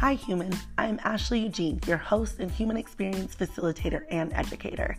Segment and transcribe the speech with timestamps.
[0.00, 0.50] Hi, human.
[0.78, 4.96] I'm Ashley Eugene, your host and human experience facilitator and educator.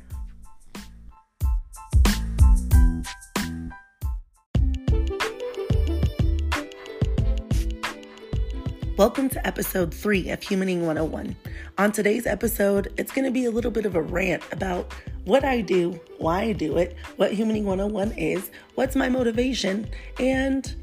[8.96, 11.36] Welcome to episode three of Humaning 101.
[11.80, 14.94] On today's episode, it's going to be a little bit of a rant about
[15.26, 19.90] what I do, why I do it, what Humaning 101 is, what's my motivation,
[20.20, 20.76] and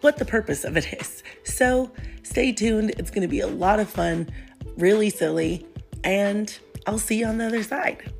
[0.00, 1.22] what the purpose of it is.
[1.44, 1.92] So
[2.22, 2.90] stay tuned.
[2.98, 4.28] It's going to be a lot of fun,
[4.76, 5.66] really silly,
[6.04, 6.56] and
[6.86, 8.12] I'll see you on the other side.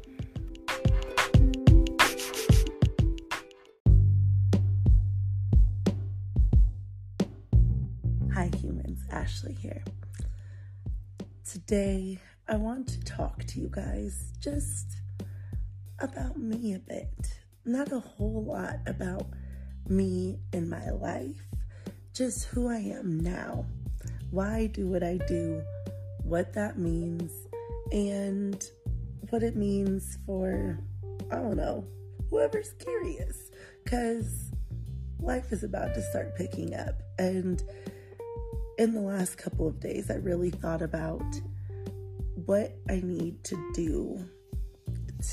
[8.35, 9.01] Hi, humans.
[9.11, 9.83] Ashley here.
[11.51, 14.87] Today, I want to talk to you guys just
[15.98, 17.39] about me a bit.
[17.65, 19.27] Not a whole lot about
[19.89, 21.43] me and my life,
[22.15, 23.67] just who I am now,
[24.31, 25.62] why I do what I do,
[26.23, 27.33] what that means,
[27.92, 28.64] and
[29.31, 30.78] what it means for,
[31.31, 31.84] I don't know,
[32.31, 33.51] whoever's curious.
[33.84, 34.51] Because
[35.19, 37.03] life is about to start picking up.
[37.19, 37.62] And
[38.78, 41.23] in the last couple of days, I really thought about
[42.47, 44.25] what I need to do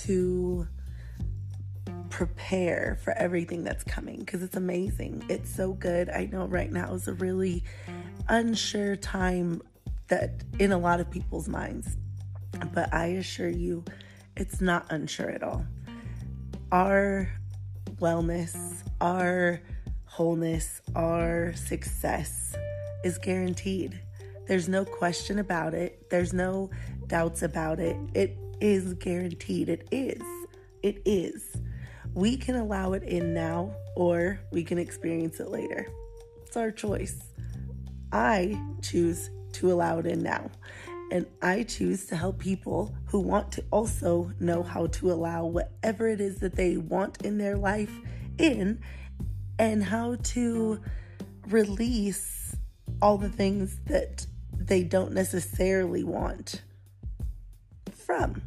[0.04, 0.68] to
[2.10, 5.24] prepare for everything that's coming because it's amazing.
[5.30, 6.10] It's so good.
[6.10, 7.64] I know right now is a really
[8.30, 9.62] unsure time
[10.08, 11.98] that in a lot of people's minds,
[12.74, 13.84] but I assure you,
[14.36, 15.66] it's not unsure at all.
[16.72, 17.30] Our
[18.00, 19.62] wellness, our
[20.06, 22.56] wholeness, our success
[23.04, 24.00] is guaranteed.
[24.48, 26.10] There's no question about it.
[26.10, 26.70] There's no
[27.08, 27.98] doubts about it.
[28.14, 29.70] It is guaranteed.
[29.70, 30.22] It is.
[30.84, 31.56] It is.
[32.14, 35.88] We can allow it in now or we can experience it later.
[36.46, 37.27] It's our choice.
[38.12, 40.50] I choose to allow it in now.
[41.10, 46.08] And I choose to help people who want to also know how to allow whatever
[46.08, 47.92] it is that they want in their life
[48.38, 48.82] in
[49.58, 50.82] and how to
[51.48, 52.56] release
[53.02, 56.62] all the things that they don't necessarily want
[57.94, 58.42] from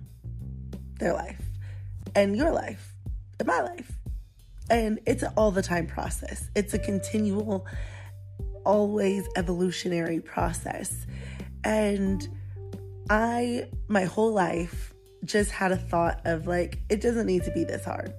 [0.99, 1.41] their life
[2.15, 2.94] and your life
[3.38, 3.93] and my life.
[4.69, 7.66] And it's an all the time process, it's a continual,
[8.65, 11.06] always evolutionary process.
[11.65, 12.26] And
[13.09, 14.94] I, my whole life,
[15.25, 18.15] just had a thought of like, it doesn't need to be this hard.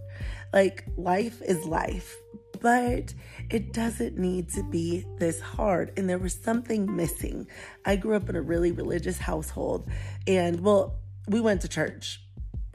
[0.54, 2.16] Like, life is life,
[2.60, 3.14] but
[3.50, 5.94] it doesn't need to be this hard.
[5.98, 7.48] And there was something missing.
[7.86, 9.90] I grew up in a really religious household,
[10.28, 12.22] and well, we went to church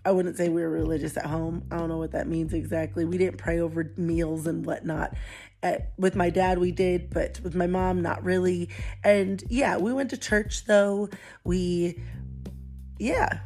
[0.07, 1.67] I wouldn't say we were religious at home.
[1.69, 3.05] I don't know what that means exactly.
[3.05, 5.15] We didn't pray over meals and whatnot.
[5.65, 8.69] At, with my dad, we did, but with my mom, not really.
[9.03, 11.09] And yeah, we went to church though.
[11.43, 12.01] We,
[13.01, 13.41] yeah,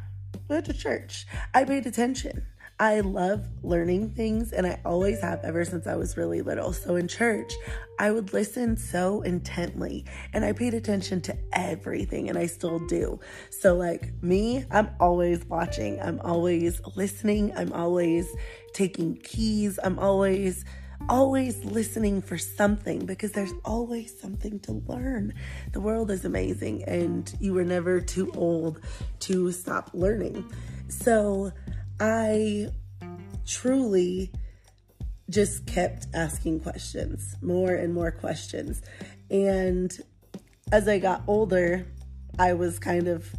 [0.47, 1.25] went to church.
[1.51, 2.45] I paid attention.
[2.81, 6.73] I love learning things, and I always have ever since I was really little.
[6.73, 7.53] So in church,
[7.99, 10.03] I would listen so intently,
[10.33, 13.19] and I paid attention to everything, and I still do.
[13.51, 18.27] So, like me, I'm always watching, I'm always listening, I'm always
[18.73, 20.65] taking keys, I'm always
[21.09, 25.33] always listening for something because there's always something to learn.
[25.71, 28.79] The world is amazing and you were never too old
[29.21, 30.51] to stop learning.
[30.89, 31.51] So,
[32.01, 32.71] I
[33.45, 34.31] truly
[35.29, 38.81] just kept asking questions, more and more questions.
[39.29, 39.95] And
[40.71, 41.85] as I got older,
[42.39, 43.29] I was kind of,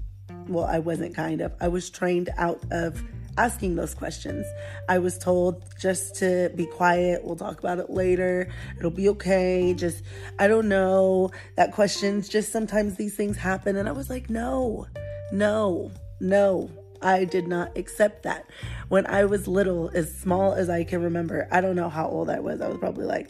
[0.47, 3.03] well, I wasn't kind of, I was trained out of
[3.37, 4.47] asking those questions.
[4.89, 9.75] I was told just to be quiet, we'll talk about it later, it'll be okay.
[9.75, 10.05] Just,
[10.39, 11.33] I don't know.
[11.57, 13.75] That questions, just sometimes these things happen.
[13.77, 14.87] And I was like, no,
[15.33, 15.91] no,
[16.21, 16.71] no,
[17.03, 18.47] I did not accept that.
[18.89, 22.31] When I was little, as small as I can remember, I don't know how old
[22.31, 22.61] I was.
[22.61, 23.29] I was probably like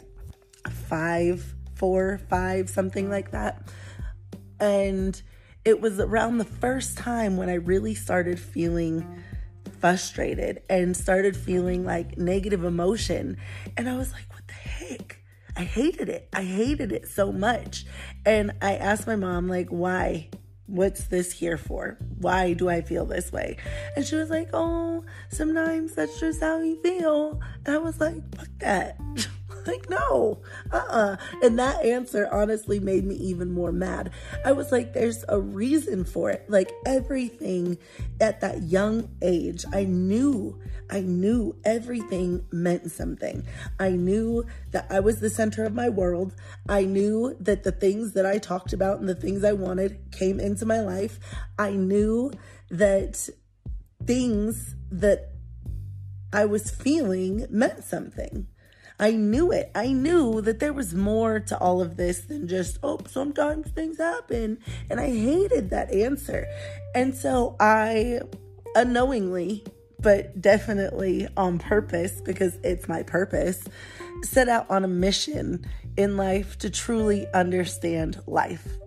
[0.69, 3.67] five, four, five, something like that.
[4.59, 5.21] And
[5.65, 9.23] it was around the first time when I really started feeling
[9.79, 13.37] frustrated and started feeling like negative emotion.
[13.75, 15.19] And I was like, what the heck?
[15.55, 16.29] I hated it.
[16.33, 17.85] I hated it so much.
[18.25, 20.29] And I asked my mom, like, why?
[20.67, 21.97] What's this here for?
[22.19, 23.57] Why do I feel this way?
[23.95, 27.41] And she was like, oh, sometimes that's just how you feel.
[27.65, 28.97] And I was like, fuck that.
[29.67, 34.11] like, no, uh uh And that answer honestly made me even more mad.
[34.45, 36.45] I was like, there's a reason for it.
[36.49, 37.77] Like, everything
[38.19, 43.45] at that young age, I knew, I knew everything meant something.
[43.79, 46.33] I knew that I was the center of my world.
[46.67, 50.39] I knew that the things that I talked about and the things I wanted came
[50.39, 51.19] into my life.
[51.57, 52.31] I knew
[52.69, 53.29] that
[54.05, 55.31] things that
[56.31, 58.47] I was feeling meant something.
[58.99, 59.71] I knew it.
[59.75, 63.97] I knew that there was more to all of this than just, oh, sometimes things
[63.97, 64.59] happen.
[64.89, 66.45] And I hated that answer.
[66.95, 68.21] And so I
[68.75, 69.63] unknowingly,
[69.99, 73.63] but definitely on purpose, because it's my purpose,
[74.21, 75.65] set out on a mission
[75.97, 78.77] in life to truly understand life.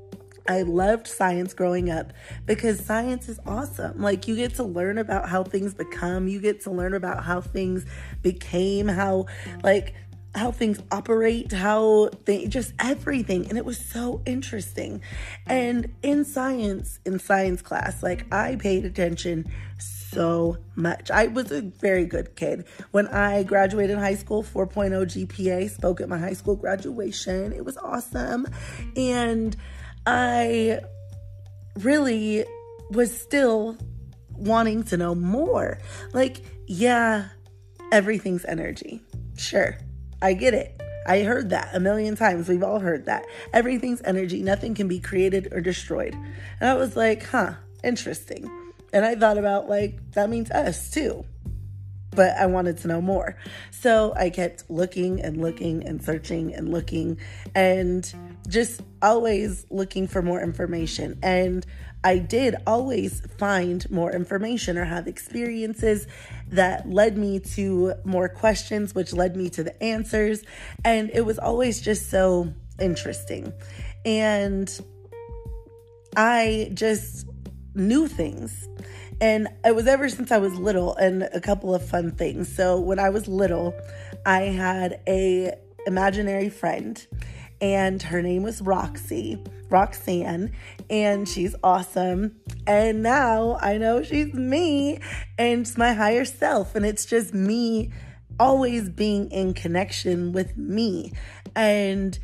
[0.49, 2.13] I loved science growing up
[2.47, 4.01] because science is awesome.
[4.01, 7.41] Like, you get to learn about how things become, you get to learn about how
[7.41, 7.85] things
[8.23, 9.27] became, how,
[9.63, 9.95] like,
[10.35, 13.49] how things operate, how they just everything.
[13.49, 15.01] And it was so interesting.
[15.47, 21.11] And in science, in science class, like, I paid attention so much.
[21.11, 22.67] I was a very good kid.
[22.91, 27.53] When I graduated high school, 4.0 GPA, spoke at my high school graduation.
[27.53, 28.47] It was awesome.
[28.95, 29.57] And
[30.07, 30.81] I
[31.79, 32.45] really
[32.91, 33.77] was still
[34.31, 35.79] wanting to know more.
[36.13, 37.29] Like, yeah,
[37.93, 39.03] everything's energy.
[39.37, 39.77] Sure,
[40.23, 40.81] I get it.
[41.07, 42.49] I heard that a million times.
[42.49, 43.25] We've all heard that.
[43.53, 44.43] Everything's energy.
[44.43, 46.15] Nothing can be created or destroyed.
[46.61, 47.55] And I was like, huh,
[47.85, 48.51] interesting.
[48.93, 51.25] And I thought about, like, that means us too
[52.17, 53.37] but I wanted to know more.
[53.71, 57.19] So I kept looking and looking and searching and looking
[57.55, 58.13] and
[58.49, 61.19] just always looking for more information.
[61.23, 61.65] And
[62.05, 66.07] I did always find more information or have experiences
[66.49, 70.43] that led me to more questions, which led me to the answers.
[70.85, 73.53] And it was always just so interesting.
[74.05, 74.71] And
[76.17, 77.27] I just
[77.75, 78.69] knew things
[79.21, 82.55] and it was ever since I was little and a couple of fun things.
[82.55, 83.75] So when I was little,
[84.27, 85.55] I had a
[85.87, 87.05] imaginary friend
[87.61, 90.53] and her name was Roxy, Roxanne,
[90.91, 92.37] and she's awesome.
[92.67, 95.01] And now I know she's me
[95.39, 97.93] and it's my higher self and it's just me
[98.39, 101.13] always being in connection with me.
[101.55, 102.19] And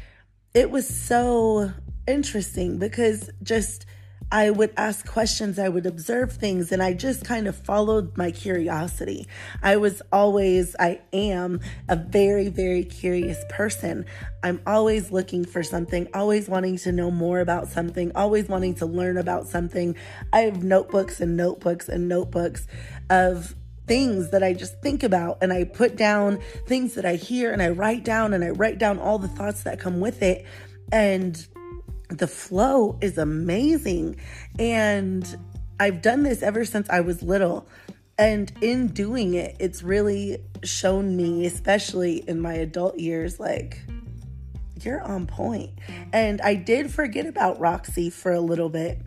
[0.54, 1.72] it was so
[2.06, 3.86] interesting because just
[4.32, 8.30] I would ask questions, I would observe things, and I just kind of followed my
[8.30, 9.28] curiosity.
[9.62, 14.06] I was always, I am a very, very curious person.
[14.42, 18.86] I'm always looking for something, always wanting to know more about something, always wanting to
[18.86, 19.96] learn about something.
[20.32, 22.66] I have notebooks and notebooks and notebooks
[23.10, 23.54] of
[23.86, 27.60] things that I just think about and I put down things that I hear and
[27.60, 30.46] I write down and I write down all the thoughts that come with it.
[30.90, 31.46] And
[32.18, 34.16] the flow is amazing.
[34.58, 35.24] And
[35.80, 37.66] I've done this ever since I was little.
[38.18, 43.80] And in doing it, it's really shown me, especially in my adult years, like,
[44.80, 45.70] you're on point.
[46.12, 48.98] And I did forget about Roxy for a little bit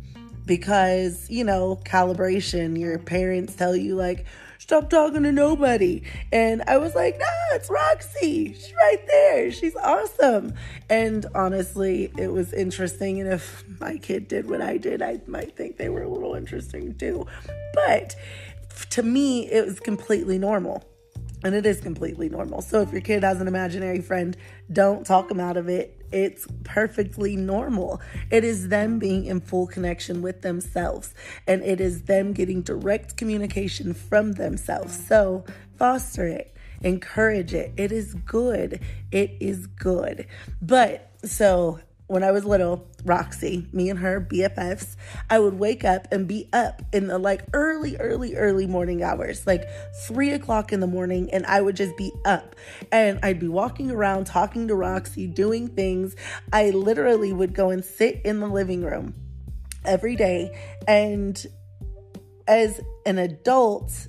[0.45, 4.25] because, you know, calibration, your parents tell you, like,
[4.65, 6.01] stop talking to nobody.
[6.31, 8.51] And I was like, nah, it's Roxy.
[8.55, 9.51] She's right there.
[9.51, 10.55] She's awesome.
[10.89, 13.21] And honestly, it was interesting.
[13.21, 16.33] And if my kid did what I did, I might think they were a little
[16.33, 17.27] interesting too.
[17.75, 18.15] But
[18.89, 20.83] to me, it was completely normal.
[21.43, 22.63] And it is completely normal.
[22.63, 24.35] So if your kid has an imaginary friend,
[24.73, 25.95] don't talk them out of it.
[26.15, 27.99] It's perfectly normal.
[28.31, 31.13] It is them being in full connection with themselves,
[31.45, 34.97] and it is them getting direct communication from themselves.
[35.07, 35.43] So
[35.77, 37.73] foster it, encourage it.
[37.75, 38.79] It is good.
[39.11, 40.25] It is good.
[40.61, 44.95] But so when I was little, Roxy, me and her BFFs,
[45.29, 49.47] I would wake up and be up in the like early, early, early morning hours,
[49.47, 49.67] like
[50.05, 52.55] three o'clock in the morning, and I would just be up
[52.91, 56.15] and I'd be walking around talking to Roxy, doing things.
[56.53, 59.15] I literally would go and sit in the living room
[59.83, 60.55] every day.
[60.87, 61.43] And
[62.47, 64.07] as an adult,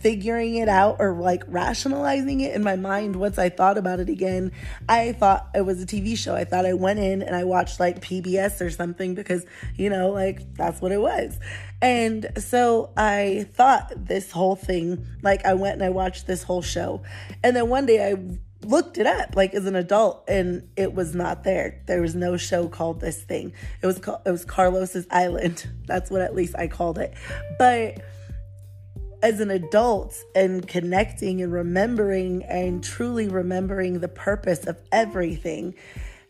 [0.00, 4.08] figuring it out or like rationalizing it in my mind once I thought about it
[4.08, 4.52] again.
[4.88, 6.34] I thought it was a TV show.
[6.34, 9.44] I thought I went in and I watched like PBS or something because,
[9.76, 11.38] you know, like that's what it was.
[11.82, 16.62] And so I thought this whole thing, like I went and I watched this whole
[16.62, 17.02] show.
[17.42, 18.16] And then one day I
[18.62, 21.82] looked it up like as an adult and it was not there.
[21.86, 23.52] There was no show called this thing.
[23.82, 25.66] It was called it was Carlos's Island.
[25.86, 27.14] That's what at least I called it.
[27.58, 28.02] But
[29.22, 35.74] as an adult and connecting and remembering and truly remembering the purpose of everything,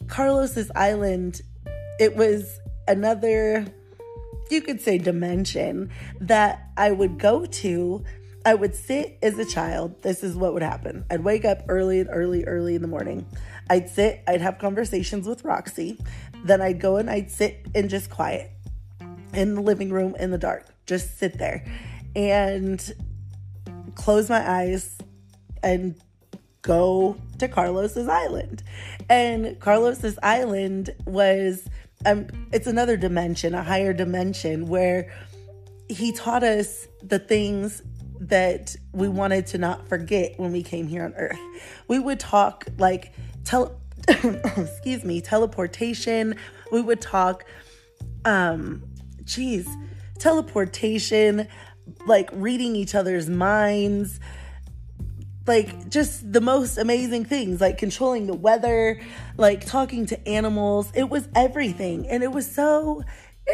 [0.09, 1.41] Carlos's Island,
[1.99, 3.67] it was another,
[4.51, 8.05] you could say, dimension that I would go to.
[8.45, 10.03] I would sit as a child.
[10.03, 11.05] This is what would happen.
[11.11, 13.27] I'd wake up early, and early, early in the morning.
[13.69, 15.99] I'd sit, I'd have conversations with Roxy.
[16.45, 18.51] Then I'd go and I'd sit and just quiet
[19.35, 20.67] in the living room in the dark.
[20.87, 21.65] Just sit there
[22.15, 22.93] and
[23.95, 24.99] close my eyes
[25.63, 25.95] and
[26.63, 28.63] go to Carlos's island.
[29.09, 31.69] And Carlos's island was
[32.07, 35.13] um it's another dimension, a higher dimension where
[35.89, 37.83] he taught us the things
[38.21, 41.39] that we wanted to not forget when we came here on earth.
[41.89, 43.13] We would talk like
[43.45, 43.75] tele
[44.09, 46.37] excuse me, teleportation.
[46.73, 47.45] We would talk
[48.25, 48.85] um
[49.25, 49.69] geez,
[50.19, 51.49] teleportation,
[52.07, 54.21] like reading each other's minds,
[55.47, 59.01] like just the most amazing things, like controlling the weather,
[59.37, 60.91] like talking to animals.
[60.95, 62.07] It was everything.
[62.09, 63.03] And it was so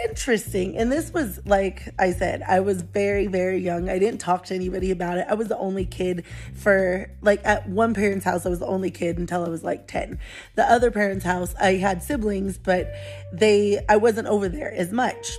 [0.05, 0.77] interesting.
[0.77, 3.89] And this was, like I said, I was very, very young.
[3.89, 5.27] I didn't talk to anybody about it.
[5.29, 6.25] I was the only kid
[6.55, 9.87] for, like, at one parent's house, I was the only kid until I was like
[9.87, 10.19] 10.
[10.55, 12.93] The other parent's house, I had siblings, but
[13.33, 15.31] they, I wasn't over there as much.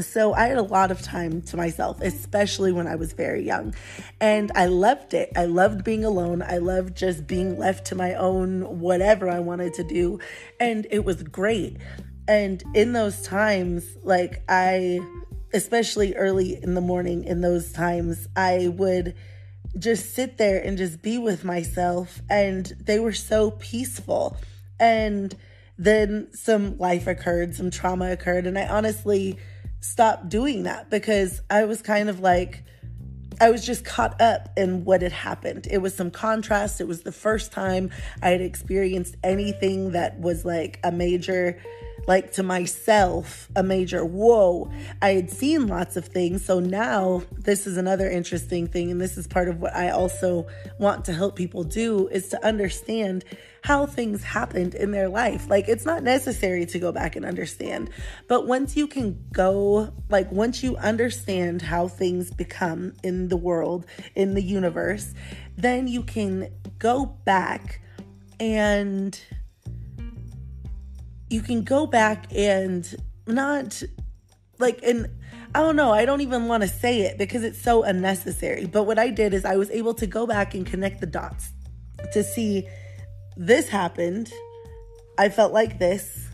[0.00, 3.74] So I had a lot of time to myself, especially when I was very young.
[4.20, 5.32] And I loved it.
[5.36, 6.42] I loved being alone.
[6.42, 10.18] I loved just being left to my own whatever I wanted to do.
[10.58, 11.76] And it was great.
[12.26, 15.00] And in those times, like I,
[15.52, 19.14] especially early in the morning, in those times, I would
[19.78, 22.22] just sit there and just be with myself.
[22.30, 24.38] And they were so peaceful.
[24.80, 25.34] And
[25.76, 28.46] then some life occurred, some trauma occurred.
[28.46, 29.38] And I honestly,
[29.82, 32.64] stop doing that because I was kind of like,
[33.40, 35.66] I was just caught up in what had happened.
[35.70, 36.80] It was some contrast.
[36.80, 37.90] It was the first time
[38.22, 41.60] I had experienced anything that was like a major
[42.08, 44.68] like to myself a major whoa
[45.00, 49.16] i had seen lots of things so now this is another interesting thing and this
[49.16, 50.44] is part of what i also
[50.78, 53.24] want to help people do is to understand
[53.62, 57.88] how things happened in their life like it's not necessary to go back and understand
[58.28, 63.86] but once you can go like once you understand how things become in the world
[64.14, 65.14] in the universe
[65.56, 67.80] then you can go back
[68.40, 69.20] and
[71.30, 73.82] you can go back and not
[74.58, 75.08] like and
[75.54, 78.64] I don't know, I don't even want to say it because it's so unnecessary.
[78.64, 81.50] But what I did is I was able to go back and connect the dots
[82.14, 82.66] to see
[83.36, 84.32] this happened.
[85.18, 86.28] I felt like this,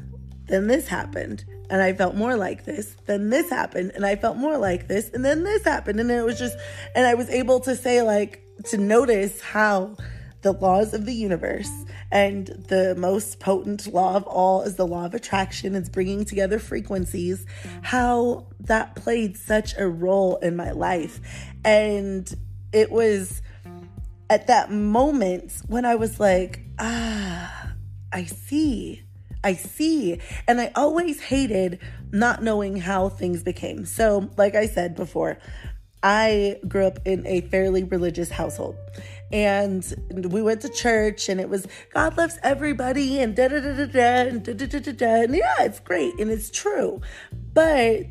[0.47, 4.37] then this happened, and I felt more like this, then this happened, and I felt
[4.37, 6.01] more like this, and then this happened.
[6.01, 6.57] And it was just,
[6.95, 9.97] and I was able to say, like, to notice how
[10.43, 11.71] the laws of the universe
[12.11, 15.75] and the most potent law of all is the law of attraction.
[15.75, 17.45] It's bringing together frequencies.
[17.83, 21.21] How that played such a role in my life.
[21.65, 22.33] And
[22.73, 23.43] it was
[24.31, 27.73] at that moment when I was like, ah,
[28.13, 29.05] I see.
[29.45, 30.21] I see.
[30.47, 31.79] And I always hated
[32.11, 33.85] not knowing how things became.
[33.85, 35.39] So, like I said before,
[36.03, 38.77] I grew up in a fairly religious household
[39.33, 39.95] and
[40.31, 43.87] we went to church and it was God loves everybody and da da da da
[43.87, 47.01] da and da da da da and yeah, it's great and it's true.
[47.53, 48.07] But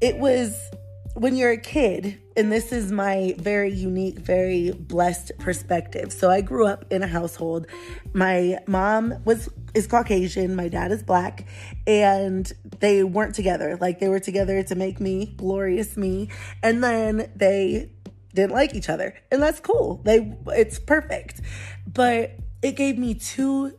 [0.00, 0.70] it was
[1.16, 6.12] when you're a kid, and this is my very unique, very blessed perspective.
[6.12, 7.66] So I grew up in a household.
[8.12, 11.46] My mom was is Caucasian, my dad is black,
[11.86, 13.78] and they weren't together.
[13.80, 16.28] Like they were together to make me glorious me,
[16.62, 17.90] and then they
[18.34, 19.14] didn't like each other.
[19.32, 20.02] And that's cool.
[20.04, 21.40] They it's perfect.
[21.86, 23.72] But it gave me two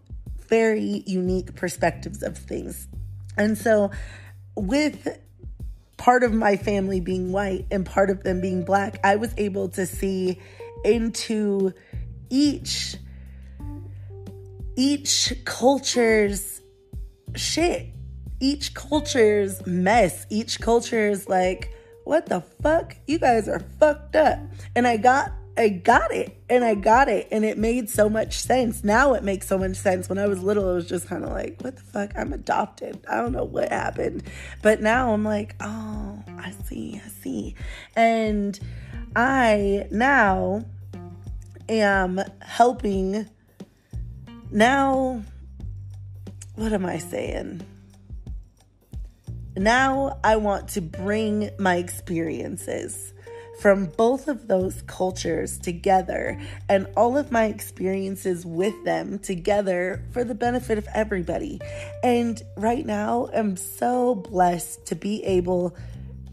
[0.49, 2.87] very unique perspectives of things.
[3.37, 3.91] And so
[4.55, 5.19] with
[5.97, 9.69] part of my family being white and part of them being black, I was able
[9.69, 10.39] to see
[10.83, 11.73] into
[12.29, 12.97] each
[14.75, 16.61] each culture's
[17.35, 17.87] shit,
[18.39, 21.73] each culture's mess, each culture's like
[22.07, 22.95] what the fuck?
[23.05, 24.39] You guys are fucked up.
[24.77, 28.39] And I got I got it and I got it and it made so much
[28.39, 28.83] sense.
[28.83, 30.07] Now it makes so much sense.
[30.07, 32.11] When I was little, it was just kind of like, what the fuck?
[32.15, 33.03] I'm adopted.
[33.09, 34.23] I don't know what happened.
[34.61, 37.55] But now I'm like, oh, I see, I see.
[37.95, 38.59] And
[39.15, 40.65] I now
[41.67, 43.27] am helping.
[44.51, 45.23] Now,
[46.55, 47.65] what am I saying?
[49.55, 53.13] Now I want to bring my experiences
[53.59, 60.23] from both of those cultures together and all of my experiences with them together for
[60.23, 61.59] the benefit of everybody.
[62.03, 65.75] And right now, I'm so blessed to be able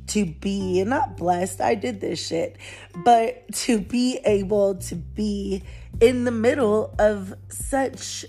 [0.09, 2.59] to be not blessed, I did this shit,
[3.05, 5.63] but to be able to be
[6.01, 8.27] in the middle of such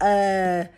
[0.00, 0.68] a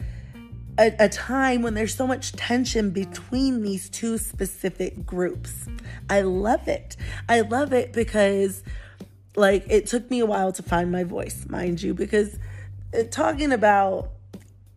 [0.78, 5.66] a, a, time when there's so much tension between these two specific groups.
[6.10, 6.96] I love it.
[7.28, 8.62] I love it because,
[9.36, 12.38] like, it took me a while to find my voice, mind you, because
[12.92, 14.10] uh, talking about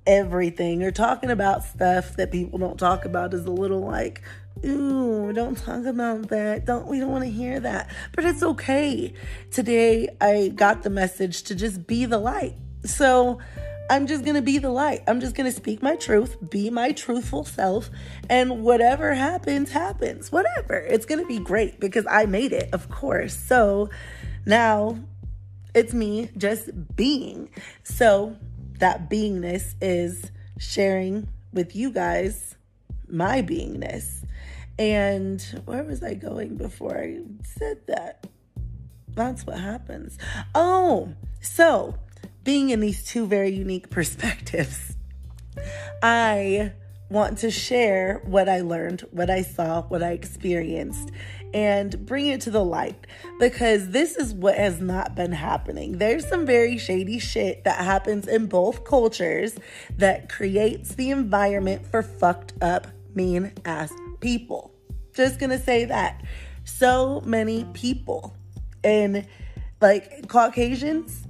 [0.06, 4.22] everything or talking about stuff that people don't talk about is a little like,
[4.66, 6.66] ooh, don't talk about that.
[6.66, 7.90] Don't we don't want to hear that.
[8.14, 9.14] But it's okay.
[9.52, 12.56] Today I got the message to just be the light.
[12.86, 13.40] So
[13.90, 15.04] I'm just going to be the light.
[15.08, 17.90] I'm just going to speak my truth, be my truthful self,
[18.30, 20.32] and whatever happens, happens.
[20.32, 20.76] Whatever.
[20.76, 23.36] It's going to be great because I made it, of course.
[23.36, 23.90] So
[24.46, 25.00] now
[25.74, 27.50] it's me just being.
[27.84, 28.36] So
[28.80, 32.56] that beingness is sharing with you guys
[33.08, 34.26] my beingness.
[34.80, 38.28] And where was I going before I said that?
[39.10, 40.18] That's what happens.
[40.54, 41.96] Oh, so
[42.48, 44.96] being in these two very unique perspectives,
[46.02, 46.72] I
[47.10, 51.12] want to share what I learned, what I saw, what I experienced,
[51.54, 53.06] and bring it to the light
[53.38, 55.98] because this is what has not been happening.
[55.98, 59.58] There's some very shady shit that happens in both cultures
[59.98, 64.74] that creates the environment for fucked up, mean ass people.
[65.14, 66.24] Just gonna say that.
[66.64, 68.38] So many people
[68.86, 69.28] and
[69.82, 71.27] like Caucasians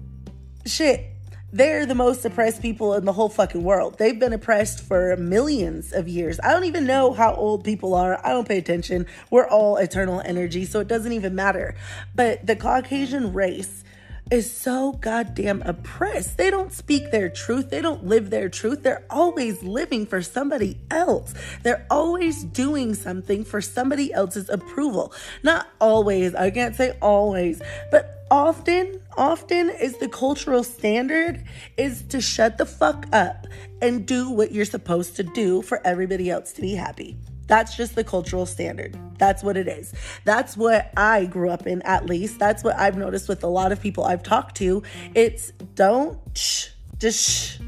[0.68, 1.14] shit,
[1.54, 3.98] they're the most oppressed people in the whole fucking world.
[3.98, 6.40] They've been oppressed for millions of years.
[6.44, 8.20] I don't even know how old people are.
[8.26, 9.06] I don't pay attention.
[9.32, 11.76] We're all eternal energy, so it doesn't even matter.
[12.14, 13.86] But the Caucasian race
[14.30, 16.38] is so goddamn oppressed.
[16.38, 17.70] They don't speak their truth.
[17.70, 18.84] They don't live their truth.
[18.84, 21.34] They're always living for somebody else.
[21.64, 25.14] They're always doing something for somebody else's approval.
[25.44, 26.36] Not always.
[26.36, 31.44] I can't say always, but often often is the cultural standard
[31.76, 33.48] is to shut the fuck up
[33.82, 37.18] and do what you're supposed to do for everybody else to be happy.
[37.48, 38.98] That's just the cultural standard.
[39.18, 39.94] That's what it is.
[40.26, 42.40] That's what i grew up in at least.
[42.40, 44.84] That's what i've noticed with a lot of people i've talked to.
[45.16, 47.60] It's don't shh, just shh,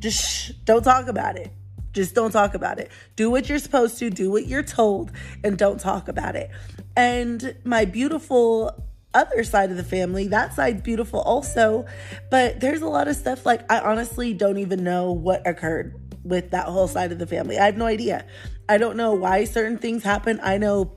[0.00, 1.50] just shh, don't talk about it.
[1.92, 2.90] Just don't talk about it.
[3.16, 5.12] Do what you're supposed to, do what you're told,
[5.44, 6.50] and don't talk about it.
[6.96, 8.82] And my beautiful
[9.14, 10.28] other side of the family.
[10.28, 11.86] That side's beautiful also.
[12.30, 15.94] But there's a lot of stuff like I honestly don't even know what occurred
[16.24, 17.58] with that whole side of the family.
[17.58, 18.26] I have no idea.
[18.68, 20.40] I don't know why certain things happen.
[20.42, 20.92] I know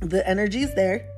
[0.00, 1.08] the energy's there.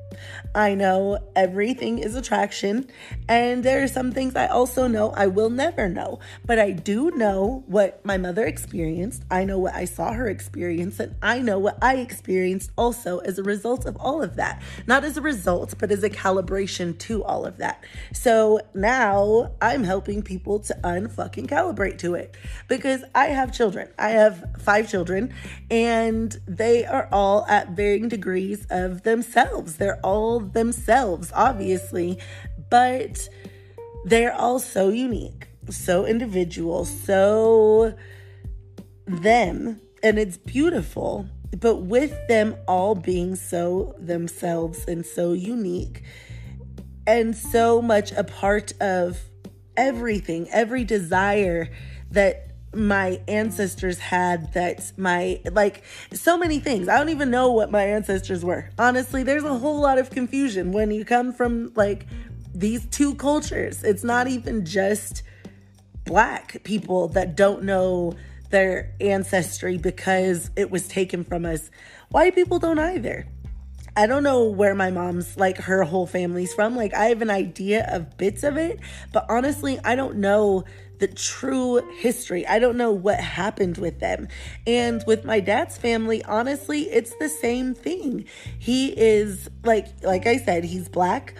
[0.55, 2.87] I know everything is attraction,
[3.27, 6.19] and there are some things I also know I will never know.
[6.45, 9.23] But I do know what my mother experienced.
[9.29, 13.37] I know what I saw her experience, and I know what I experienced also as
[13.37, 14.61] a result of all of that.
[14.87, 17.83] Not as a result, but as a calibration to all of that.
[18.13, 22.37] So now I'm helping people to unfucking calibrate to it
[22.69, 23.89] because I have children.
[23.99, 25.33] I have five children,
[25.69, 29.75] and they are all at varying degrees of themselves.
[29.75, 32.17] They're all themselves, obviously,
[32.69, 33.27] but
[34.05, 37.95] they're all so unique, so individual, so
[39.05, 41.27] them, and it's beautiful.
[41.59, 46.03] But with them all being so themselves and so unique,
[47.07, 49.19] and so much a part of
[49.77, 51.69] everything, every desire
[52.11, 55.83] that my ancestors had that my like
[56.13, 56.87] so many things.
[56.87, 58.69] I don't even know what my ancestors were.
[58.77, 62.05] Honestly, there's a whole lot of confusion when you come from like
[62.53, 63.83] these two cultures.
[63.83, 65.23] It's not even just
[66.05, 68.15] black people that don't know
[68.51, 71.69] their ancestry because it was taken from us.
[72.09, 73.25] White people don't either.
[73.97, 76.75] I don't know where my mom's like her whole family's from.
[76.75, 78.79] Like I have an idea of bits of it,
[79.13, 80.65] but honestly, I don't know
[80.99, 82.45] the true history.
[82.47, 84.27] I don't know what happened with them.
[84.65, 88.25] And with my dad's family, honestly, it's the same thing.
[88.59, 91.35] He is like like I said, he's black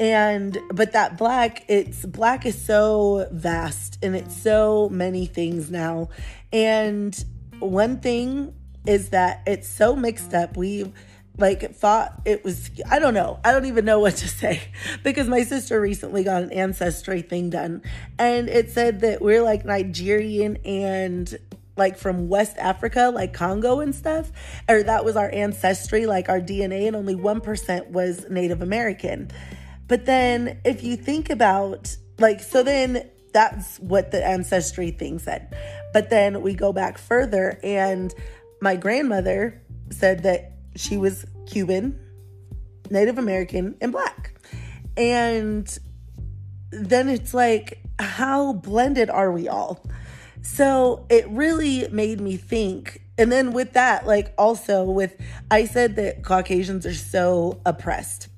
[0.00, 6.08] and but that black it's black is so vast and it's so many things now
[6.52, 7.24] and
[7.60, 8.54] one thing
[8.86, 10.92] is that it's so mixed up we've
[11.38, 13.40] like thought it was I don't know.
[13.44, 14.62] I don't even know what to say
[15.02, 17.82] because my sister recently got an ancestry thing done
[18.18, 21.38] and it said that we're like Nigerian and
[21.76, 24.30] like from West Africa, like Congo and stuff,
[24.68, 29.30] or that was our ancestry, like our DNA, and only 1% was Native American.
[29.88, 35.56] But then if you think about, like, so then that's what the ancestry thing said.
[35.92, 38.14] But then we go back further, and
[38.60, 41.98] my grandmother said that she was Cuban,
[42.90, 44.34] Native American, and black.
[44.96, 45.66] And
[46.70, 49.84] then it's like, how blended are we all?
[50.42, 53.02] So it really made me think.
[53.16, 55.16] And then with that, like also with,
[55.50, 58.28] I said that Caucasians are so oppressed.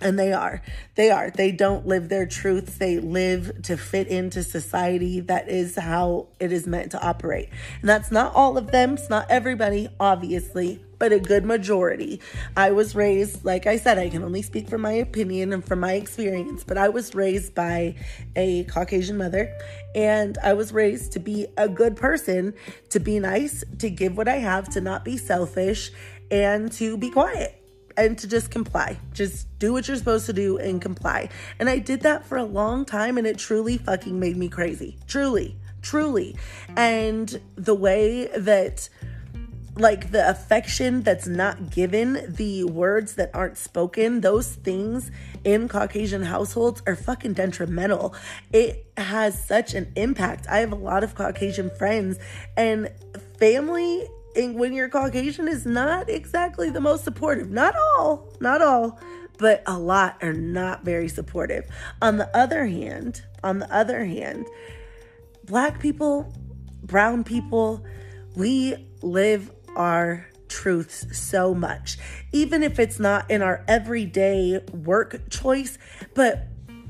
[0.00, 0.62] And they are.
[0.94, 1.30] They are.
[1.30, 2.78] They don't live their truths.
[2.78, 5.20] They live to fit into society.
[5.20, 7.48] That is how it is meant to operate.
[7.80, 8.94] And that's not all of them.
[8.94, 12.20] It's not everybody, obviously but a good majority.
[12.56, 15.80] I was raised, like I said, I can only speak from my opinion and from
[15.80, 17.94] my experience, but I was raised by
[18.36, 19.56] a Caucasian mother
[19.94, 22.54] and I was raised to be a good person,
[22.90, 25.90] to be nice, to give what I have, to not be selfish,
[26.30, 27.57] and to be quiet
[27.98, 28.96] and to just comply.
[29.12, 31.28] Just do what you're supposed to do and comply.
[31.58, 34.96] And I did that for a long time and it truly fucking made me crazy.
[35.06, 36.36] Truly, truly.
[36.76, 38.88] And the way that
[39.78, 45.10] like the affection that's not given, the words that aren't spoken, those things
[45.44, 48.14] in Caucasian households are fucking detrimental.
[48.52, 50.46] It has such an impact.
[50.48, 52.18] I have a lot of Caucasian friends,
[52.56, 52.90] and
[53.38, 54.08] family
[54.46, 57.50] when you're Caucasian is not exactly the most supportive.
[57.50, 59.00] Not all, not all,
[59.38, 61.66] but a lot are not very supportive.
[62.00, 64.46] On the other hand, on the other hand,
[65.44, 66.32] black people,
[66.82, 67.84] brown people,
[68.36, 71.98] we live our truths so much,
[72.32, 75.78] even if it's not in our everyday work choice,
[76.14, 76.46] but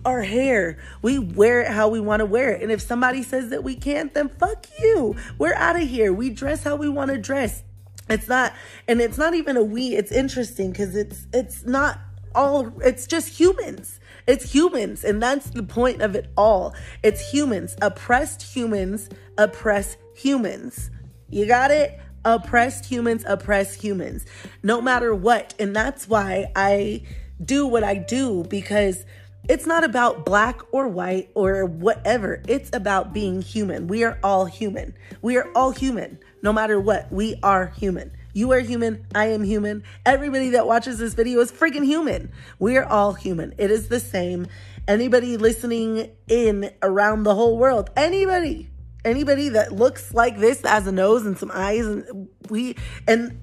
[0.09, 2.62] our hair, we wear it how we want to wear it.
[2.62, 5.16] And if somebody says that we can't, then fuck you.
[5.38, 6.12] We're out of here.
[6.12, 7.62] We dress how we want to dress.
[8.09, 8.55] It's not,
[8.87, 9.94] and it's not even a we.
[9.94, 12.01] It's interesting because it's it's not
[12.35, 12.73] all.
[12.83, 14.01] It's just humans.
[14.27, 16.75] It's humans, and that's the point of it all.
[17.03, 17.77] It's humans.
[17.83, 20.90] Oppressed humans oppress humans.
[21.29, 22.01] You got it?
[22.25, 24.27] oppressed humans oppress humans
[24.62, 25.55] no matter what.
[25.59, 27.03] And that's why I
[27.42, 29.05] do what I do because
[29.48, 32.42] it's not about black or white or whatever.
[32.48, 33.87] It's about being human.
[33.87, 34.94] We are all human.
[35.22, 37.11] We are all human, no matter what.
[37.12, 38.12] We are human.
[38.35, 39.07] You are human.
[39.14, 39.85] I am human.
[40.05, 42.31] Everybody that watches this video is freaking human.
[42.59, 43.55] We are all human.
[43.59, 44.48] It is the same.
[44.87, 48.70] Anybody listening in around the whole world, anybody,
[49.05, 53.38] anybody that looks like this has a nose and some eyes and we and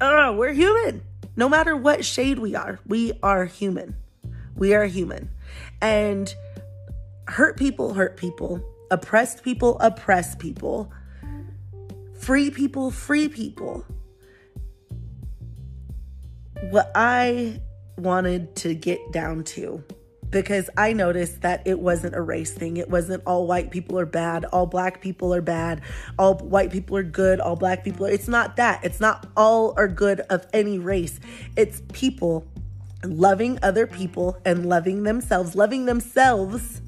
[0.00, 1.02] uh, we're human
[1.36, 3.94] no matter what shade we are we are human
[4.56, 5.30] we are human
[5.80, 6.34] and
[7.28, 10.90] hurt people hurt people oppressed people oppress people
[12.18, 13.84] free people free people
[16.70, 17.60] what i
[17.96, 19.82] wanted to get down to
[20.30, 22.76] because I noticed that it wasn't a race thing.
[22.76, 25.82] It wasn't all white people are bad, all black people are bad,
[26.18, 28.10] all white people are good, all black people are.
[28.10, 28.84] It's not that.
[28.84, 31.18] It's not all are good of any race.
[31.56, 32.46] It's people
[33.04, 36.80] loving other people and loving themselves, loving themselves.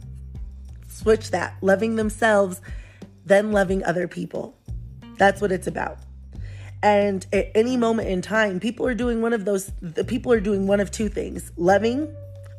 [0.88, 1.56] Switch that.
[1.62, 2.60] Loving themselves,
[3.24, 4.56] then loving other people.
[5.16, 5.98] That's what it's about.
[6.82, 10.40] And at any moment in time, people are doing one of those, the people are
[10.40, 12.14] doing one of two things loving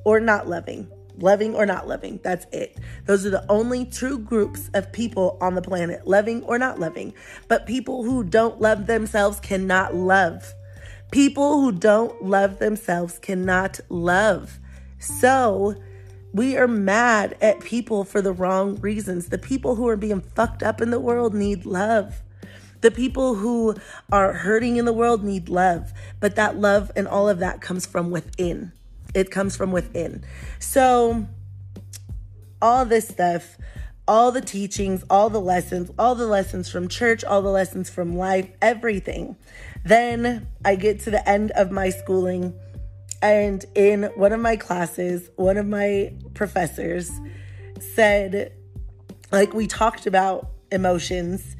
[0.06, 0.88] or not loving.
[1.18, 2.20] Loving or not loving.
[2.24, 2.80] That's it.
[3.06, 7.13] Those are the only true groups of people on the planet, loving or not loving.
[7.48, 10.54] But people who don't love themselves cannot love.
[11.13, 14.58] People who don't love themselves cannot love.
[14.97, 15.76] So,
[16.34, 19.30] we are mad at people for the wrong reasons.
[19.30, 22.23] The people who are being fucked up in the world need love.
[22.82, 23.76] The people who
[24.12, 25.93] are hurting in the world need love.
[26.19, 28.71] But that love and all of that comes from within.
[29.13, 30.26] It comes from within.
[30.58, 31.28] So,
[32.60, 33.56] all this stuff,
[34.08, 38.17] all the teachings, all the lessons, all the lessons from church, all the lessons from
[38.17, 39.38] life, everything.
[39.84, 42.54] Then I get to the end of my schooling,
[43.22, 47.12] and in one of my classes, one of my professors
[47.96, 48.54] said,
[49.32, 51.56] like, we talked about emotions,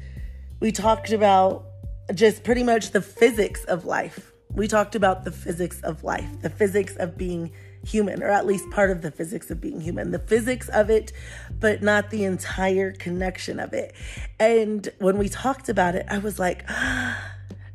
[0.60, 1.66] we talked about
[2.14, 6.50] just pretty much the physics of life we talked about the physics of life, the
[6.50, 7.50] physics of being
[7.84, 11.12] human, or at least part of the physics of being human, the physics of it,
[11.58, 13.94] but not the entire connection of it.
[14.38, 16.64] And when we talked about it, I was like,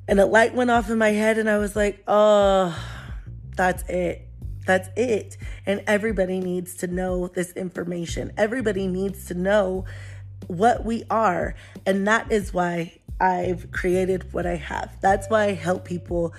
[0.09, 2.75] and a light went off in my head, and I was like, oh,
[3.55, 4.27] that's it.
[4.65, 5.37] That's it.
[5.67, 8.31] And everybody needs to know this information.
[8.35, 9.85] Everybody needs to know
[10.47, 11.53] what we are.
[11.85, 14.97] And that is why I've created what I have.
[14.99, 16.33] That's why I help people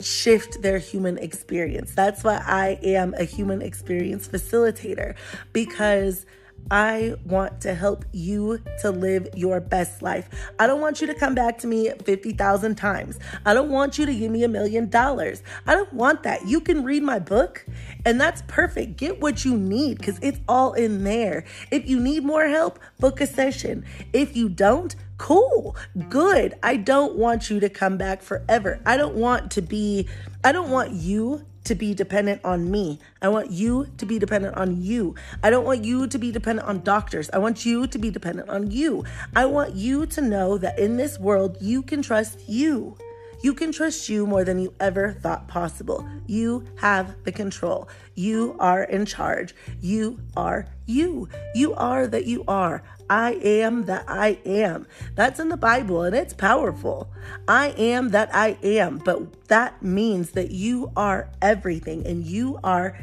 [0.00, 1.94] shift their human experience.
[1.94, 5.14] That's why I am a human experience facilitator
[5.54, 6.26] because
[6.70, 10.28] I want to help you to live your best life.
[10.58, 13.18] I don't want you to come back to me 50,000 times.
[13.44, 15.42] I don't want you to give me a million dollars.
[15.66, 16.46] I don't want that.
[16.46, 17.66] You can read my book,
[18.04, 18.96] and that's perfect.
[18.96, 21.44] Get what you need because it's all in there.
[21.70, 23.84] If you need more help, book a session.
[24.12, 25.76] If you don't, cool,
[26.08, 26.54] good.
[26.62, 28.80] I don't want you to come back forever.
[28.86, 30.08] I don't want to be,
[30.42, 32.98] I don't want you to be dependent on me.
[33.20, 35.14] I want you to be dependent on you.
[35.42, 37.30] I don't want you to be dependent on doctors.
[37.32, 39.04] I want you to be dependent on you.
[39.36, 42.96] I want you to know that in this world, you can trust you.
[43.42, 46.06] You can trust you more than you ever thought possible.
[46.26, 47.88] You have the control.
[48.14, 49.54] You are in charge.
[49.80, 51.28] You are you.
[51.54, 52.82] You are that you are.
[53.08, 54.86] I am that I am.
[55.14, 57.10] That's in the Bible and it's powerful.
[57.48, 62.96] I am that I am, but that means that you are everything and you are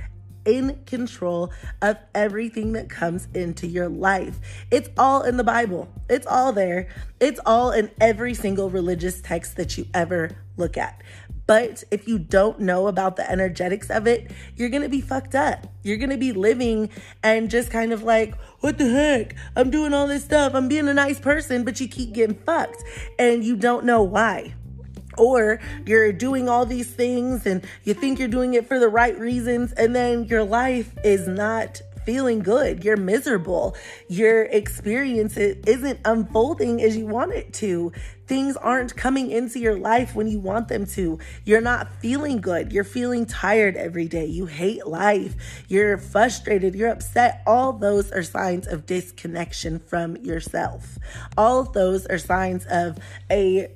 [0.47, 4.39] in control of everything that comes into your life.
[4.71, 6.87] It's all in the Bible, it's all there.
[7.19, 11.01] It's all in every single religious text that you ever look at.
[11.47, 15.67] But if you don't know about the energetics of it, you're gonna be fucked up.
[15.83, 16.89] You're gonna be living
[17.23, 19.35] and just kind of like, what the heck?
[19.55, 20.53] I'm doing all this stuff.
[20.53, 22.83] I'm being a nice person, but you keep getting fucked
[23.17, 24.55] and you don't know why.
[25.17, 29.17] Or you're doing all these things and you think you're doing it for the right
[29.17, 32.85] reasons, and then your life is not feeling good.
[32.85, 33.75] You're miserable.
[34.07, 37.91] Your experience isn't unfolding as you want it to.
[38.27, 41.19] Things aren't coming into your life when you want them to.
[41.43, 42.71] You're not feeling good.
[42.71, 44.25] You're feeling tired every day.
[44.25, 45.35] You hate life.
[45.67, 46.75] You're frustrated.
[46.75, 47.41] You're upset.
[47.45, 50.97] All those are signs of disconnection from yourself.
[51.37, 52.97] All those are signs of
[53.29, 53.69] a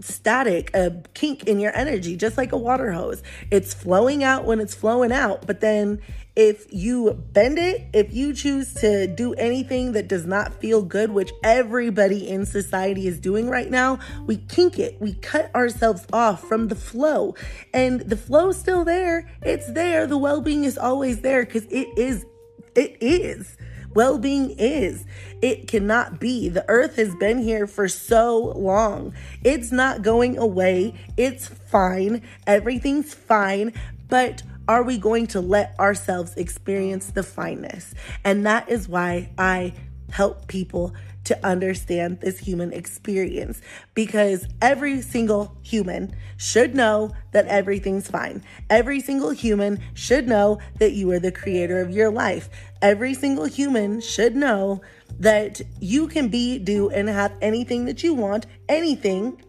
[0.00, 3.22] static, a kink in your energy, just like a water hose.
[3.50, 6.00] It's flowing out when it's flowing out, but then
[6.36, 11.10] if you bend it, if you choose to do anything that does not feel good,
[11.10, 15.00] which everybody in society is doing right now, we kink it.
[15.00, 17.34] We cut ourselves off from the flow.
[17.72, 19.30] And the flow's still there.
[19.40, 20.06] It's there.
[20.06, 22.26] The well being is always there because it is.
[22.74, 23.56] It is.
[23.96, 25.06] Well being is.
[25.40, 26.50] It cannot be.
[26.50, 29.14] The earth has been here for so long.
[29.42, 30.92] It's not going away.
[31.16, 32.20] It's fine.
[32.46, 33.72] Everything's fine.
[34.10, 37.94] But are we going to let ourselves experience the fineness?
[38.22, 39.72] And that is why I
[40.10, 40.92] help people
[41.26, 43.60] to understand this human experience
[43.94, 48.42] because every single human should know that everything's fine.
[48.70, 52.48] Every single human should know that you are the creator of your life.
[52.80, 54.80] Every single human should know
[55.18, 59.42] that you can be, do, and have anything that you want, anything,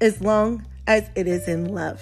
[0.00, 2.00] as long as it is in love.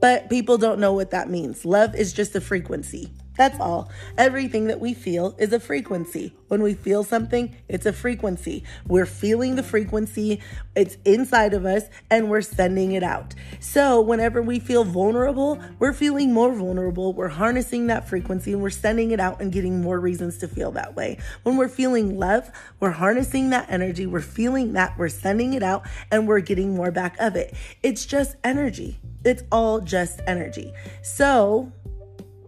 [0.00, 1.64] But people don't know what that means.
[1.64, 3.12] Love is just a frequency.
[3.36, 3.90] That's all.
[4.16, 6.34] Everything that we feel is a frequency.
[6.48, 8.64] When we feel something, it's a frequency.
[8.86, 10.40] We're feeling the frequency,
[10.74, 13.34] it's inside of us, and we're sending it out.
[13.60, 17.12] So, whenever we feel vulnerable, we're feeling more vulnerable.
[17.12, 20.70] We're harnessing that frequency and we're sending it out and getting more reasons to feel
[20.72, 21.18] that way.
[21.42, 25.86] When we're feeling love, we're harnessing that energy, we're feeling that, we're sending it out,
[26.10, 27.54] and we're getting more back of it.
[27.82, 28.98] It's just energy.
[29.24, 30.72] It's all just energy.
[31.02, 31.72] So,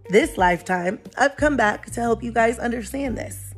[0.09, 3.53] this lifetime, I've come back to help you guys understand this.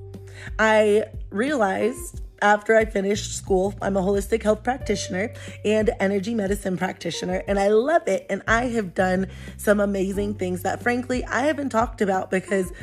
[0.60, 5.34] I realized after I finished school, I'm a holistic health practitioner
[5.64, 8.26] and energy medicine practitioner, and I love it.
[8.30, 12.74] And I have done some amazing things that, frankly, I haven't talked about because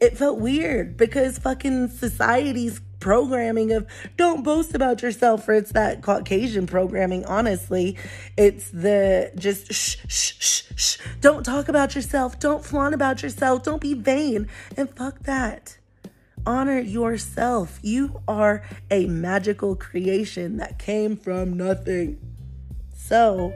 [0.00, 6.02] it felt weird because fucking society's programming of don't boast about yourself or it's that
[6.02, 7.96] Caucasian programming, honestly.
[8.36, 10.98] It's the just shh, shh, shh, shh.
[11.20, 12.38] Don't talk about yourself.
[12.38, 13.62] Don't flaunt about yourself.
[13.62, 14.48] Don't be vain.
[14.76, 15.78] And fuck that.
[16.46, 17.78] Honor yourself.
[17.82, 22.18] You are a magical creation that came from nothing.
[22.94, 23.52] So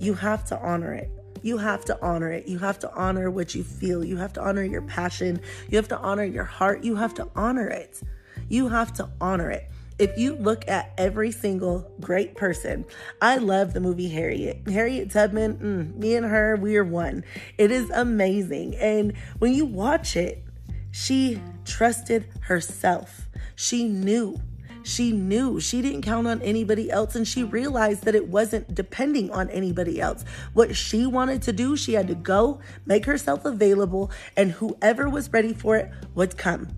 [0.00, 1.10] you have to honor it.
[1.42, 2.48] You have to honor it.
[2.48, 4.04] You have to honor what you feel.
[4.04, 5.40] You have to honor your passion.
[5.68, 6.82] You have to honor your heart.
[6.82, 8.00] You have to honor it.
[8.48, 9.70] You have to honor it.
[9.98, 12.84] If you look at every single great person,
[13.22, 14.68] I love the movie Harriet.
[14.68, 17.24] Harriet Tubman, mm, me and her, we are one.
[17.56, 18.76] It is amazing.
[18.76, 20.44] And when you watch it,
[20.90, 23.28] she trusted herself.
[23.54, 24.38] She knew
[24.86, 29.32] she knew she didn't count on anybody else and she realized that it wasn't depending
[29.32, 30.24] on anybody else.
[30.52, 35.32] What she wanted to do, she had to go, make herself available, and whoever was
[35.32, 36.68] ready for it would come.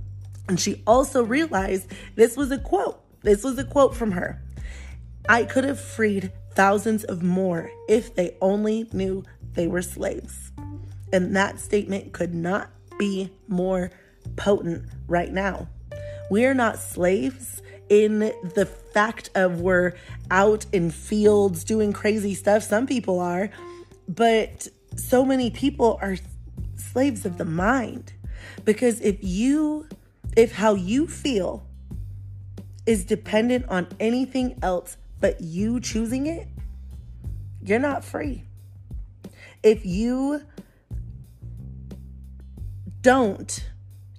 [0.48, 3.00] And she also realized this was a quote.
[3.22, 4.42] This was a quote from her.
[5.28, 10.52] I could have freed thousands of more if they only knew they were slaves.
[11.12, 13.90] And that statement could not be more
[14.36, 15.68] potent right now.
[16.30, 19.94] We are not slaves in the fact of we're
[20.30, 22.62] out in fields doing crazy stuff.
[22.62, 23.50] Some people are,
[24.08, 26.16] but so many people are
[26.76, 28.12] slaves of the mind.
[28.64, 29.86] Because if you,
[30.36, 31.66] if how you feel
[32.86, 36.48] is dependent on anything else but you choosing it,
[37.62, 38.44] you're not free.
[39.62, 40.42] If you
[43.02, 43.68] don't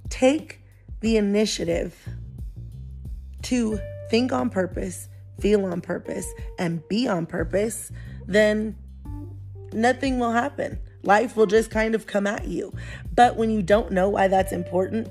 [0.10, 0.62] take
[1.00, 1.96] the initiative
[3.44, 5.08] to think on purpose,
[5.40, 7.92] feel on purpose, and be on purpose,
[8.28, 8.76] then
[9.74, 10.80] nothing will happen.
[11.04, 12.74] Life will just kind of come at you.
[13.16, 15.08] But when you don't know why that's important,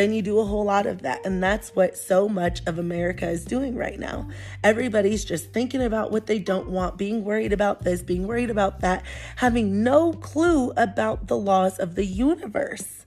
[0.00, 1.26] then you do a whole lot of that.
[1.26, 4.30] And that's what so much of America is doing right now.
[4.64, 8.80] Everybody's just thinking about what they don't want, being worried about this, being worried about
[8.80, 9.04] that,
[9.36, 13.04] having no clue about the laws of the universe.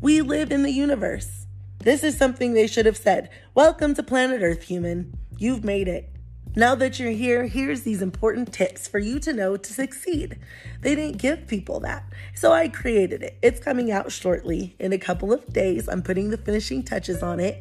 [0.00, 1.46] We live in the universe.
[1.78, 3.30] This is something they should have said.
[3.54, 5.16] Welcome to planet Earth, human.
[5.38, 6.13] You've made it.
[6.56, 10.38] Now that you're here, here's these important tips for you to know to succeed.
[10.82, 12.04] They didn't give people that.
[12.36, 13.36] So I created it.
[13.42, 15.88] It's coming out shortly in a couple of days.
[15.88, 17.60] I'm putting the finishing touches on it,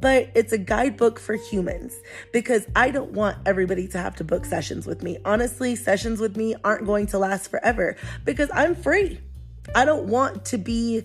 [0.00, 1.94] but it's a guidebook for humans
[2.32, 5.18] because I don't want everybody to have to book sessions with me.
[5.24, 9.20] Honestly, sessions with me aren't going to last forever because I'm free.
[9.72, 11.04] I don't want to be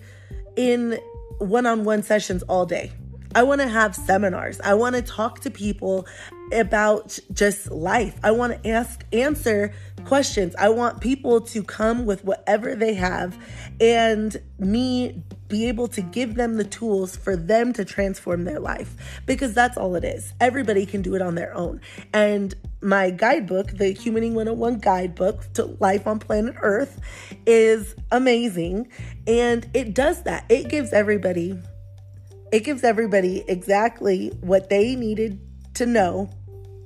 [0.56, 0.98] in
[1.38, 2.90] one on one sessions all day.
[3.34, 4.60] I want to have seminars.
[4.60, 6.06] I want to talk to people
[6.52, 8.18] about just life.
[8.22, 10.54] I want to ask answer questions.
[10.58, 13.36] I want people to come with whatever they have
[13.80, 19.20] and me be able to give them the tools for them to transform their life
[19.26, 20.32] because that's all it is.
[20.40, 21.80] Everybody can do it on their own.
[22.12, 27.00] And my guidebook, the Humaning 101 guidebook to life on planet Earth,
[27.46, 28.88] is amazing.
[29.26, 30.44] And it does that.
[30.48, 31.58] It gives everybody
[32.52, 35.40] it gives everybody exactly what they needed
[35.74, 36.30] to know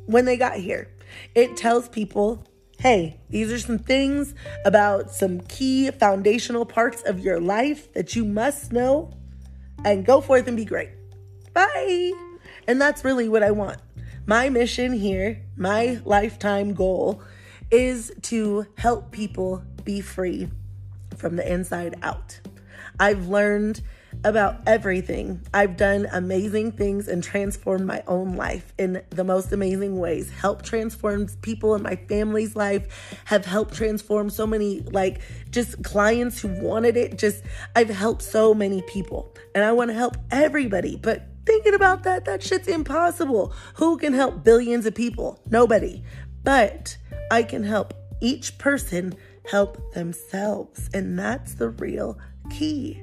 [0.07, 0.89] when they got here.
[1.35, 2.47] It tells people,
[2.79, 8.25] hey, these are some things about some key foundational parts of your life that you
[8.25, 9.13] must know
[9.85, 10.91] and go forth and be great.
[11.55, 12.13] Bye.
[12.67, 13.79] And that's really what I want.
[14.27, 17.23] My mission here, my lifetime goal
[17.71, 20.49] is to help people be free
[21.17, 22.41] from the inside out.
[23.01, 23.83] I've learned
[24.25, 25.41] about everything.
[25.53, 30.31] I've done amazing things and transformed my own life in the most amazing ways.
[30.31, 36.41] Helped transform people in my family's life, have helped transform so many, like, just clients
[36.41, 37.19] who wanted it.
[37.19, 37.43] Just,
[37.75, 40.97] I've helped so many people, and I want to help everybody.
[40.97, 43.53] But thinking about that, that shit's impossible.
[43.75, 45.41] Who can help billions of people?
[45.51, 46.05] Nobody.
[46.45, 46.97] But
[47.31, 49.15] I can help each person
[49.51, 52.19] help themselves, and that's the real
[52.51, 53.03] key.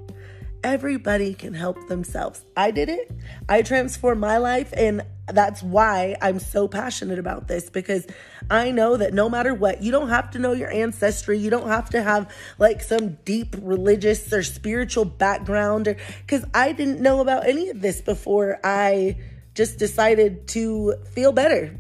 [0.63, 2.43] Everybody can help themselves.
[2.56, 3.12] I did it.
[3.48, 4.74] I transformed my life.
[4.76, 8.06] And that's why I'm so passionate about this because
[8.50, 11.38] I know that no matter what, you don't have to know your ancestry.
[11.38, 16.74] You don't have to have like some deep religious or spiritual background or because I
[16.74, 19.17] didn't know about any of this before I
[19.54, 21.80] just decided to feel better.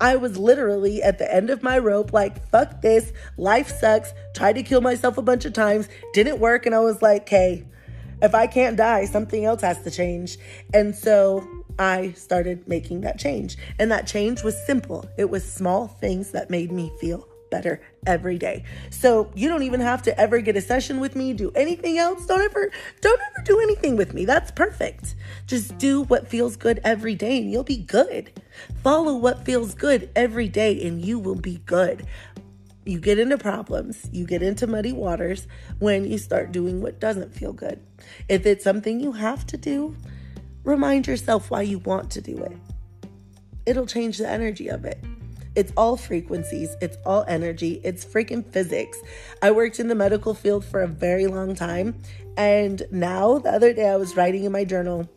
[0.00, 4.14] I was literally at the end of my rope, like, fuck this, life sucks.
[4.34, 6.64] Tried to kill myself a bunch of times, didn't work.
[6.64, 7.66] And I was like, hey,
[8.22, 10.38] if I can't die, something else has to change.
[10.74, 11.46] And so
[11.78, 13.56] I started making that change.
[13.78, 15.08] And that change was simple.
[15.16, 18.64] It was small things that made me feel better every day.
[18.90, 22.24] So you don't even have to ever get a session with me, do anything else.
[22.26, 24.24] Don't ever don't ever do anything with me.
[24.24, 25.16] That's perfect.
[25.46, 28.40] Just do what feels good every day and you'll be good.
[28.82, 32.06] Follow what feels good every day and you will be good
[32.90, 35.46] you get into problems, you get into muddy waters
[35.78, 37.80] when you start doing what doesn't feel good.
[38.28, 39.94] If it's something you have to do,
[40.64, 42.56] remind yourself why you want to do it.
[43.64, 44.98] It'll change the energy of it.
[45.54, 48.98] It's all frequencies, it's all energy, it's freaking physics.
[49.40, 51.94] I worked in the medical field for a very long time,
[52.36, 55.08] and now the other day I was writing in my journal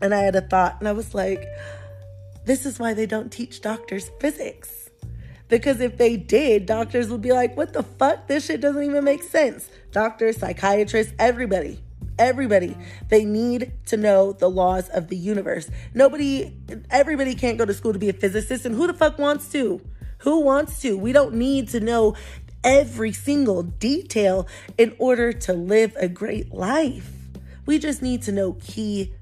[0.00, 1.46] and I had a thought, and I was like,
[2.44, 4.81] this is why they don't teach doctors physics
[5.52, 8.26] because if they did, doctors would be like, what the fuck?
[8.26, 9.68] This shit doesn't even make sense.
[9.90, 11.78] Doctors, psychiatrists, everybody,
[12.18, 12.74] everybody,
[13.10, 15.70] they need to know the laws of the universe.
[15.92, 16.56] Nobody,
[16.88, 19.82] everybody can't go to school to be a physicist, and who the fuck wants to?
[20.20, 20.96] Who wants to?
[20.96, 22.16] We don't need to know
[22.64, 24.48] every single detail
[24.78, 27.12] in order to live a great life.
[27.66, 29.12] We just need to know key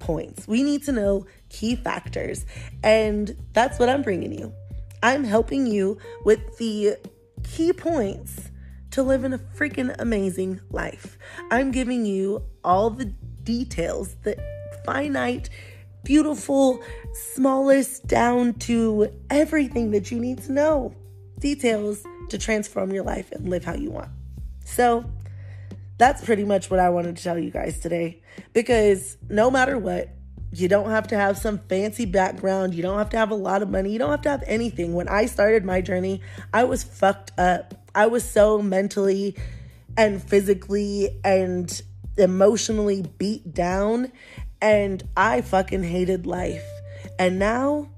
[0.00, 0.46] points.
[0.46, 2.44] We need to know key factors.
[2.82, 4.52] And that's what I'm bringing you.
[5.02, 6.96] I'm helping you with the
[7.42, 8.50] key points
[8.90, 11.18] to live in a freaking amazing life.
[11.50, 13.06] I'm giving you all the
[13.44, 14.36] details, the
[14.84, 15.50] finite,
[16.04, 16.82] beautiful,
[17.34, 20.94] smallest down to everything that you need to know.
[21.38, 24.10] Details to transform your life and live how you want.
[24.64, 25.04] So,
[25.98, 28.22] that's pretty much what I wanted to tell you guys today
[28.52, 30.08] because no matter what,
[30.52, 32.74] you don't have to have some fancy background.
[32.74, 33.92] You don't have to have a lot of money.
[33.92, 34.94] You don't have to have anything.
[34.94, 36.22] When I started my journey,
[36.52, 37.74] I was fucked up.
[37.94, 39.36] I was so mentally
[39.96, 41.82] and physically and
[42.16, 44.12] emotionally beat down.
[44.60, 46.64] And I fucking hated life.
[47.18, 47.90] And now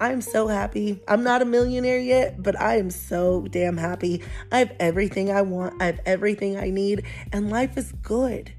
[0.00, 1.00] I'm so happy.
[1.08, 4.22] I'm not a millionaire yet, but I am so damn happy.
[4.50, 8.52] I have everything I want, I have everything I need, and life is good.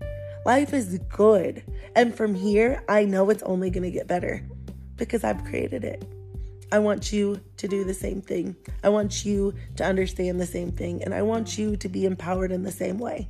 [0.45, 1.63] Life is good.
[1.95, 4.47] And from here, I know it's only going to get better
[4.95, 6.07] because I've created it.
[6.71, 8.55] I want you to do the same thing.
[8.83, 11.01] I want you to understand the same thing.
[11.01, 13.27] And I want you to be empowered in the same way.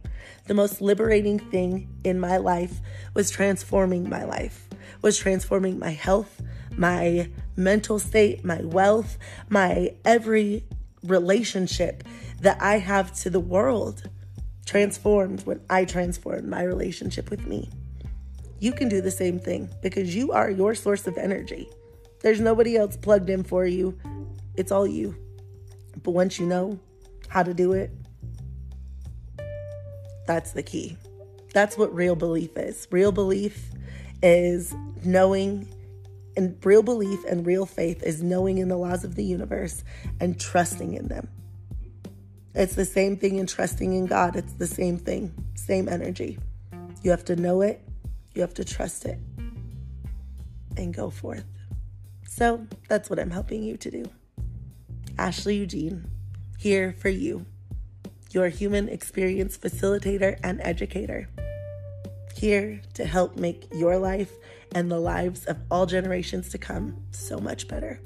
[0.48, 2.82] The most liberating thing in my life
[3.14, 4.68] was transforming my life,
[5.02, 6.42] was transforming my health,
[6.76, 10.66] my mental state, my wealth, my every
[11.02, 12.04] relationship
[12.42, 14.10] that I have to the world
[14.66, 17.70] transformed when I transformed my relationship with me.
[18.60, 21.70] You can do the same thing because you are your source of energy.
[22.22, 23.98] There's nobody else plugged in for you.
[24.56, 25.16] It's all you.
[26.04, 26.80] But once you know
[27.28, 27.92] how to do it,
[30.26, 30.98] that's the key.
[31.54, 32.88] That's what real belief is.
[32.92, 33.70] Real belief
[34.24, 35.68] is knowing
[36.38, 39.84] and real belief and real faith is knowing in the laws of the universe
[40.20, 41.30] and trusting in them.
[42.56, 44.38] It's the same thing in trusting in God.
[44.38, 46.40] It's the same thing, same energy.
[47.04, 47.82] You have to know it,
[48.34, 49.20] you have to trust it,
[50.78, 51.44] and go forth.
[52.26, 54.06] So that's what I'm helping you to do.
[55.18, 56.10] Ashley Eugene,
[56.58, 57.46] here for you,
[58.32, 61.28] your human experience facilitator and educator.
[62.36, 64.32] Here to help make your life
[64.74, 68.00] and the lives of all generations to come so much better.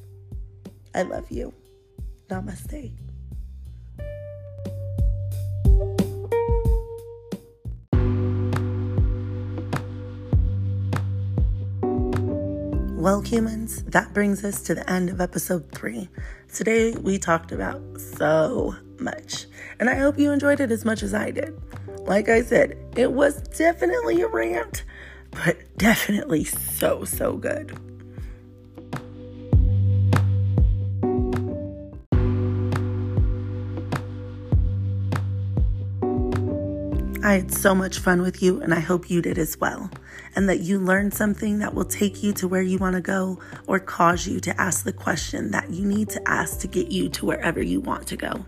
[0.94, 1.54] I love you.
[2.30, 3.09] Namaste.
[13.10, 16.10] Well, humans, that brings us to the end of episode three.
[16.54, 19.48] Today, we talked about so much,
[19.80, 21.60] and I hope you enjoyed it as much as I did.
[22.02, 24.84] Like I said, it was definitely a rant,
[25.32, 27.76] but definitely so, so good.
[37.30, 39.92] I had so much fun with you, and I hope you did as well.
[40.36, 43.38] And that you learned something that will take you to where you want to go
[43.68, 47.08] or cause you to ask the question that you need to ask to get you
[47.10, 48.48] to wherever you want to go.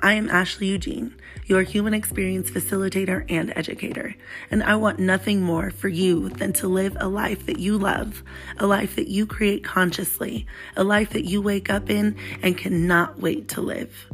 [0.00, 4.16] I am Ashley Eugene, your human experience facilitator and educator,
[4.50, 8.22] and I want nothing more for you than to live a life that you love,
[8.56, 10.46] a life that you create consciously,
[10.78, 14.06] a life that you wake up in and cannot wait to live.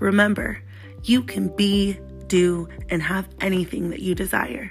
[0.00, 0.60] Remember,
[1.04, 1.96] you can be,
[2.30, 4.70] do, and have anything that you desire.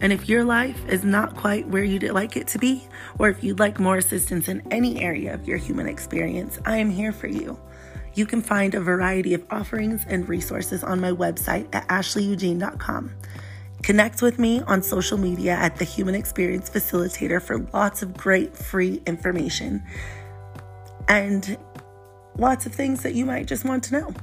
[0.00, 2.86] And if your life is not quite where you'd like it to be,
[3.18, 6.90] or if you'd like more assistance in any area of your human experience, I am
[6.90, 7.58] here for you.
[8.14, 13.14] You can find a variety of offerings and resources on my website at ashleyeugene.com.
[13.82, 18.56] Connect with me on social media at the Human Experience Facilitator for lots of great
[18.56, 19.82] free information
[21.08, 21.56] and
[22.38, 24.14] lots of things that you might just want to know.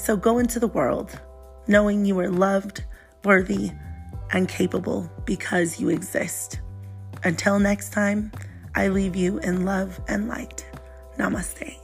[0.00, 1.20] So go into the world
[1.66, 2.84] knowing you are loved,
[3.22, 3.70] worthy,
[4.32, 6.60] and capable because you exist.
[7.22, 8.32] Until next time,
[8.74, 10.66] I leave you in love and light.
[11.18, 11.79] Namaste.